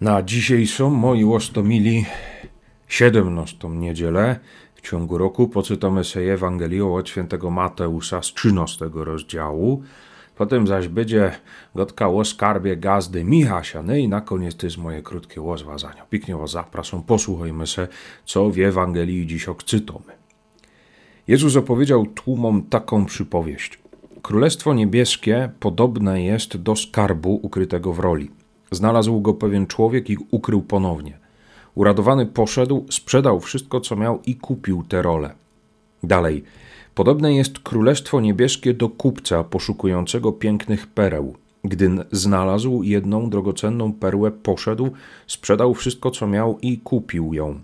Na 0.00 0.22
dzisiejszą 0.22 0.90
moi 0.90 1.24
łostomili 1.24 2.04
17 2.88 3.68
niedzielę 3.68 4.40
w 4.74 4.80
ciągu 4.80 5.18
roku 5.18 5.48
poczytamy 5.48 6.04
sobie 6.04 6.32
Ewangelię 6.32 6.86
od 6.86 7.08
świętego 7.08 7.50
Mateusza 7.50 8.22
z 8.22 8.34
13 8.34 8.90
rozdziału. 8.94 9.82
Potem 10.36 10.66
zaś 10.66 10.88
będzie 10.88 11.32
gotka 11.74 12.08
o 12.08 12.24
skarbie 12.24 12.76
gazdy 12.76 13.24
Michasia. 13.24 13.82
No 13.82 13.96
i 13.96 14.08
na 14.08 14.20
koniec 14.20 14.56
to 14.56 14.66
jest 14.66 14.78
moje 14.78 15.02
krótkie 15.02 15.40
łozwazanie. 15.40 16.02
Pięknie 16.10 16.36
was 16.36 16.50
zapraszam, 16.50 17.02
posłuchajmy 17.02 17.66
se, 17.66 17.88
co 18.24 18.50
w 18.50 18.58
Ewangelii 18.58 19.26
dziś 19.26 19.48
odczytamy. 19.48 20.12
Jezus 21.28 21.56
opowiedział 21.56 22.06
tłumom 22.06 22.62
taką 22.62 23.04
przypowieść. 23.04 23.78
Królestwo 24.22 24.74
niebieskie 24.74 25.50
podobne 25.60 26.22
jest 26.22 26.56
do 26.56 26.76
skarbu 26.76 27.40
ukrytego 27.42 27.92
w 27.92 27.98
roli. 27.98 28.37
Znalazł 28.70 29.20
go 29.20 29.34
pewien 29.34 29.66
człowiek 29.66 30.10
i 30.10 30.16
ukrył 30.30 30.62
ponownie. 30.62 31.18
Uradowany 31.74 32.26
poszedł, 32.26 32.86
sprzedał 32.90 33.40
wszystko, 33.40 33.80
co 33.80 33.96
miał 33.96 34.22
i 34.26 34.36
kupił 34.36 34.84
tę 34.88 35.02
rolę. 35.02 35.34
Dalej. 36.02 36.44
Podobne 36.94 37.34
jest 37.34 37.58
królestwo 37.58 38.20
niebieskie 38.20 38.74
do 38.74 38.88
kupca 38.88 39.44
poszukującego 39.44 40.32
pięknych 40.32 40.86
pereł. 40.86 41.34
Gdy 41.64 41.90
znalazł 42.12 42.82
jedną 42.82 43.30
drogocenną 43.30 43.92
perłę, 43.92 44.30
poszedł, 44.30 44.90
sprzedał 45.26 45.74
wszystko, 45.74 46.10
co 46.10 46.26
miał 46.26 46.58
i 46.62 46.78
kupił 46.78 47.34
ją. 47.34 47.60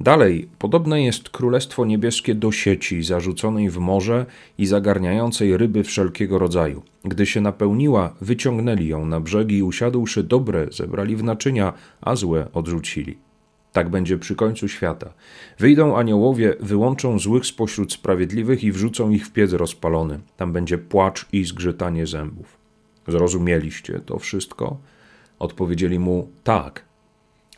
Dalej, 0.00 0.48
podobne 0.58 1.02
jest 1.02 1.28
Królestwo 1.28 1.84
Niebieskie 1.84 2.34
do 2.34 2.52
sieci 2.52 3.02
zarzuconej 3.02 3.70
w 3.70 3.78
morze 3.78 4.26
i 4.58 4.66
zagarniającej 4.66 5.56
ryby 5.56 5.84
wszelkiego 5.84 6.38
rodzaju. 6.38 6.82
Gdy 7.04 7.26
się 7.26 7.40
napełniła, 7.40 8.14
wyciągnęli 8.20 8.86
ją 8.86 9.06
na 9.06 9.20
brzegi 9.20 9.56
i 9.56 9.62
usiadłszy 9.62 10.22
dobre, 10.22 10.66
zebrali 10.72 11.16
w 11.16 11.24
naczynia, 11.24 11.72
a 12.00 12.16
złe 12.16 12.48
odrzucili. 12.52 13.18
Tak 13.72 13.88
będzie 13.88 14.18
przy 14.18 14.34
końcu 14.34 14.68
świata. 14.68 15.12
Wyjdą 15.58 15.96
aniołowie, 15.96 16.54
wyłączą 16.60 17.18
złych 17.18 17.46
spośród 17.46 17.92
sprawiedliwych 17.92 18.64
i 18.64 18.72
wrzucą 18.72 19.10
ich 19.10 19.26
w 19.26 19.32
piec 19.32 19.52
rozpalony. 19.52 20.20
Tam 20.36 20.52
będzie 20.52 20.78
płacz 20.78 21.26
i 21.32 21.44
zgrzytanie 21.44 22.06
zębów. 22.06 22.58
Zrozumieliście 23.08 24.00
to 24.06 24.18
wszystko? 24.18 24.78
Odpowiedzieli 25.38 25.98
mu 25.98 26.28
tak. 26.44 26.84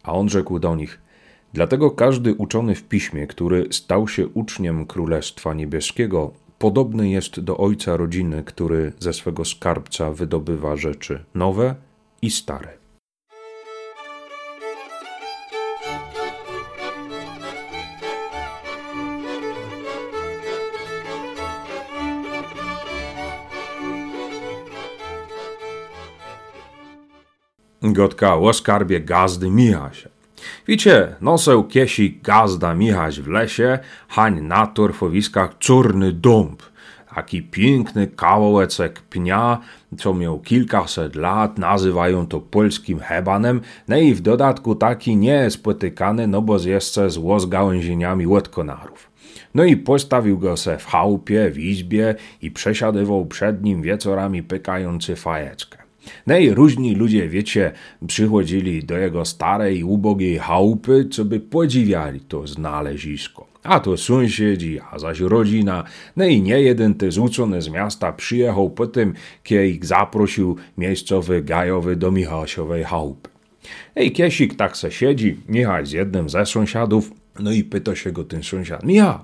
A 0.02 0.12
on 0.12 0.28
rzekł 0.28 0.58
do 0.58 0.76
nich– 0.76 1.00
Dlatego 1.52 1.90
każdy 1.90 2.34
uczony 2.34 2.74
w 2.74 2.82
piśmie, 2.82 3.26
który 3.26 3.66
stał 3.70 4.08
się 4.08 4.28
uczniem 4.28 4.86
Królestwa 4.86 5.54
Niebieskiego, 5.54 6.32
podobny 6.58 7.10
jest 7.10 7.40
do 7.40 7.56
ojca 7.56 7.96
rodziny, 7.96 8.42
który 8.44 8.92
ze 8.98 9.12
swego 9.12 9.44
skarbca 9.44 10.10
wydobywa 10.10 10.76
rzeczy 10.76 11.24
nowe 11.34 11.74
i 12.22 12.30
stare. 12.30 12.80
Gotka 27.82 28.36
o 28.36 28.52
skarbie 28.52 29.00
gazdy 29.00 29.50
mija 29.50 29.92
się. 29.92 30.19
Wiecie, 30.66 31.14
noseł 31.20 31.64
kiesi 31.64 32.20
gazda 32.22 32.74
Michaś 32.74 33.20
w 33.20 33.28
lesie, 33.28 33.78
hań 34.08 34.40
na 34.40 34.66
torfowiskach 34.66 35.58
czurny 35.58 36.12
dąb. 36.12 36.62
Taki 37.14 37.42
piękny 37.42 38.06
kawałeczek 38.06 39.00
pnia, 39.00 39.58
co 39.98 40.14
miał 40.14 40.40
kilkaset 40.40 41.16
lat, 41.16 41.58
nazywają 41.58 42.26
to 42.26 42.40
polskim 42.40 42.98
hebanem, 42.98 43.60
no 43.88 43.96
i 43.96 44.14
w 44.14 44.20
dodatku 44.20 44.74
taki 44.74 45.16
niespotykany, 45.16 46.26
no 46.26 46.42
bo 46.42 46.58
jeszcze 46.58 47.10
z 47.10 47.46
gałęzieniami 47.48 48.26
łotkonarów. 48.26 49.10
No 49.54 49.64
i 49.64 49.76
postawił 49.76 50.38
go 50.38 50.56
se 50.56 50.78
w 50.78 50.86
chałupie, 50.86 51.50
w 51.50 51.58
izbie 51.58 52.14
i 52.42 52.50
przesiadywał 52.50 53.26
przed 53.26 53.62
nim 53.62 53.82
wieczorami 53.82 54.42
pykający 54.42 55.16
fajeczkę. 55.16 55.79
No 56.26 56.38
i 56.38 56.50
różni 56.50 56.94
ludzie, 56.94 57.28
wiecie, 57.28 57.72
przychodzili 58.06 58.84
do 58.84 58.98
jego 58.98 59.24
starej, 59.24 59.84
ubogiej 59.84 60.38
chałupy, 60.38 61.08
co 61.10 61.24
by 61.24 61.40
podziwiali 61.40 62.20
to 62.20 62.46
znalezisko. 62.46 63.46
A 63.62 63.80
to 63.80 63.96
sąsiedzi, 63.96 64.80
a 64.90 64.98
zaś 64.98 65.20
rodzina. 65.20 65.84
No 66.16 66.24
i 66.24 66.42
nie 66.42 66.62
jeden 66.62 66.94
te 66.94 67.08
uczony 67.20 67.62
z 67.62 67.68
miasta 67.68 68.12
przyjechał 68.12 68.70
po 68.70 68.86
tym, 68.86 69.14
kiedy 69.42 69.68
ich 69.68 69.84
zaprosił 69.84 70.56
miejscowy 70.78 71.42
gajowy 71.42 71.96
do 71.96 72.10
Michasiowej 72.10 72.84
chałupy. 72.84 73.30
Ej, 73.96 74.12
Kiesik 74.12 74.54
tak 74.54 74.76
se 74.76 74.90
siedzi, 74.90 75.36
Michał 75.48 75.86
z 75.86 75.92
jednym 75.92 76.28
ze 76.28 76.46
sąsiadów, 76.46 77.10
no 77.40 77.52
i 77.52 77.64
pyta 77.64 77.96
się 77.96 78.12
go 78.12 78.24
ten 78.24 78.42
sąsiad, 78.42 78.84
Michał, 78.84 79.18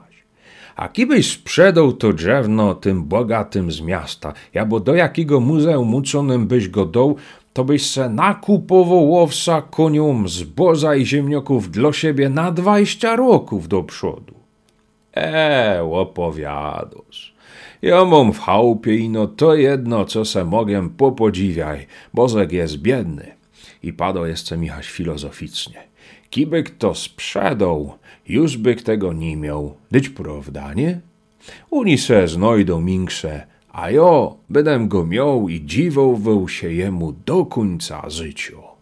a 0.76 0.88
kibyś 0.88 1.32
sprzedał 1.32 1.92
to 1.92 2.12
drzewno 2.12 2.74
tym 2.74 3.04
bogatym 3.04 3.72
z 3.72 3.80
miasta, 3.80 4.32
ja 4.54 4.66
bo 4.66 4.80
do 4.80 4.94
jakiego 4.94 5.40
muzeum 5.40 5.94
uczonym 5.94 6.46
byś 6.46 6.68
go 6.68 6.84
dał, 6.86 7.16
to 7.52 7.64
byś 7.64 7.90
se 7.90 8.08
nakupował 8.08 9.10
łowca 9.10 9.62
koniom 9.62 10.28
zboża 10.28 10.94
i 10.94 11.06
ziemnioków 11.06 11.70
dla 11.70 11.92
siebie 11.92 12.28
na 12.28 12.52
dwadzieścia 12.52 13.16
roków 13.16 13.68
do 13.68 13.82
przodu. 13.82 14.34
E, 15.16 15.82
opowiadasz. 15.92 17.34
Ja 17.82 18.04
mam 18.04 18.32
w 18.32 18.40
chałupie 18.40 18.96
i 18.96 19.08
no 19.08 19.26
to 19.26 19.54
jedno, 19.54 20.04
co 20.04 20.24
se 20.24 20.44
mogę 20.44 20.90
popodziwiaj, 20.90 21.86
bozek 22.14 22.52
jest 22.52 22.76
biedny. 22.76 23.36
I 23.82 23.92
padał 23.92 24.26
jeszcze 24.26 24.56
Michaś 24.56 24.90
filozoficznie. 24.90 25.82
Kibyk 26.30 26.70
to 26.70 26.94
sprzedał, 26.94 27.98
już 28.28 28.56
byk 28.56 28.82
tego 28.82 29.12
nie 29.12 29.36
miał, 29.36 29.74
dyć 29.90 30.08
prawda, 30.08 30.74
nie? 30.74 31.00
Oni 31.70 31.98
se 31.98 32.28
znajdą 32.28 32.80
minksze, 32.80 33.46
a 33.72 33.90
jo 33.90 34.36
będę 34.50 34.88
go 34.88 35.06
miał 35.06 35.48
i 35.48 35.64
dziwował 35.64 36.48
się 36.48 36.72
jemu 36.72 37.12
do 37.12 37.46
końca 37.46 38.10
życia. 38.10 38.75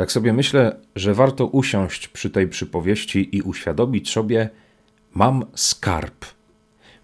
Tak 0.00 0.12
sobie 0.12 0.32
myślę, 0.32 0.76
że 0.96 1.14
warto 1.14 1.46
usiąść 1.46 2.08
przy 2.08 2.30
tej 2.30 2.48
przypowieści 2.48 3.36
i 3.36 3.42
uświadomić 3.42 4.10
sobie, 4.10 4.50
mam 5.14 5.44
skarb. 5.54 6.24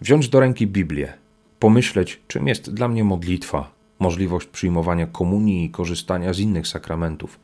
Wziąć 0.01 0.29
do 0.29 0.39
ręki 0.39 0.67
Biblię, 0.67 1.13
pomyśleć, 1.59 2.21
czym 2.27 2.47
jest 2.47 2.73
dla 2.73 2.87
mnie 2.87 3.03
modlitwa, 3.03 3.71
możliwość 3.99 4.47
przyjmowania 4.47 5.07
komunii 5.07 5.65
i 5.65 5.69
korzystania 5.69 6.33
z 6.33 6.39
innych 6.39 6.67
sakramentów. 6.67 7.39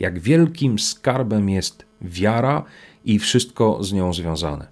Jak 0.00 0.18
wielkim 0.18 0.78
skarbem 0.78 1.48
jest 1.48 1.86
wiara 2.00 2.64
i 3.04 3.18
wszystko 3.18 3.84
z 3.84 3.92
nią 3.92 4.12
związane. 4.12 4.66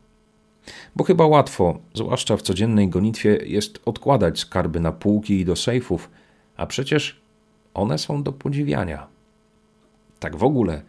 Bo 0.97 1.05
chyba 1.05 1.27
łatwo, 1.27 1.79
zwłaszcza 1.95 2.37
w 2.37 2.43
codziennej 2.43 2.89
gonitwie, 2.89 3.39
jest 3.47 3.81
odkładać 3.85 4.39
skarby 4.39 4.81
na 4.81 4.93
półki 4.93 5.41
i 5.41 5.45
do 5.45 5.57
sejfów, 5.57 6.11
a 6.57 6.67
przecież 6.67 7.21
one 7.75 7.99
są 7.99 8.23
do 8.23 8.33
podziwiania 8.33 9.14
tak 10.25 10.37
w 10.37 10.45
ogóle, 10.45 10.83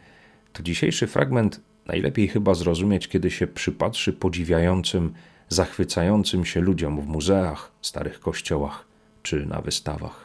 to 0.54 0.64
dzisiejszy 0.64 1.08
fragment 1.08 1.62
najlepiej 1.86 2.28
chyba 2.28 2.54
zrozumieć, 2.54 3.08
kiedy 3.08 3.32
się 3.32 3.48
przypatrzy 3.48 4.14
podziwiającym, 4.14 5.14
zachwycającym 5.50 6.46
się 6.46 6.62
ludziom 6.62 7.02
w 7.02 7.08
muzeach, 7.08 7.72
starych 7.82 8.20
kościołach 8.20 8.88
czy 9.24 9.46
na 9.46 9.62
wystawach. 9.62 10.25